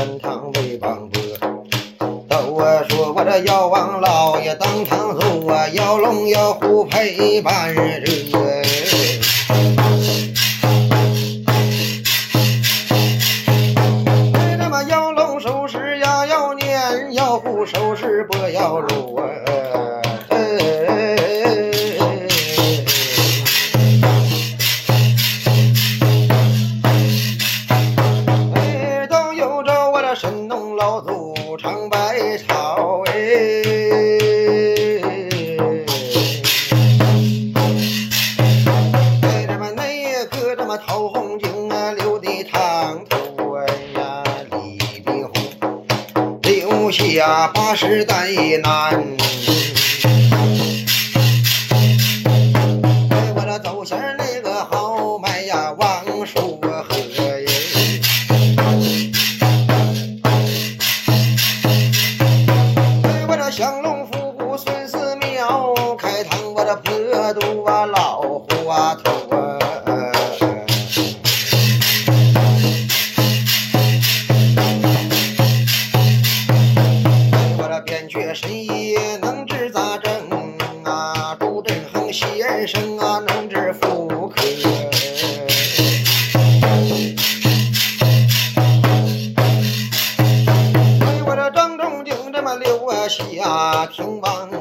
[0.00, 1.20] 编织课，转过三趟为王伯。
[2.26, 7.82] 都啊说我这要王老爷当堂走啊，要龙要虎陪伴着。
[14.38, 19.16] 哎，那么要龙收拾呀，要年要虎收拾不要路
[46.90, 48.30] 下八十代
[48.62, 49.00] 难。
[53.10, 56.84] 哎，我这走线儿那个好卖呀，王树河
[57.16, 57.46] 耶。
[63.04, 69.12] 哎，我这降龙伏虎孙思邈，开膛我这破肚啊老虎啊头
[78.88, 80.12] 也能治杂症
[80.84, 84.42] 啊，朱振恒先生啊能治妇科。
[91.00, 94.58] 哎，我这张仲景这么留啊下天王的，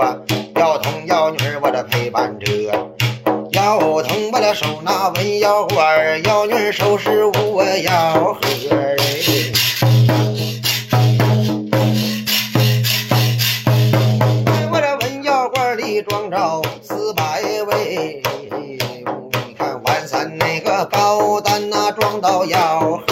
[0.00, 0.16] 啊，
[0.56, 2.46] 要童要女儿我这陪伴着。
[3.52, 8.40] 要童我的手拿文腰花儿，要女儿手拾我要喝。
[14.46, 18.22] 哎我这文腰花里装着四百位，
[19.46, 23.04] 你看万三那个高丹呐、装到腰盒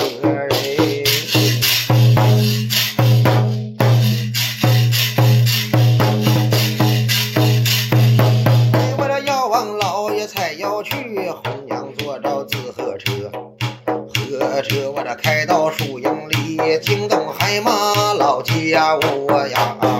[14.62, 19.97] 车我这开到树荫里，惊动海马老家我呀。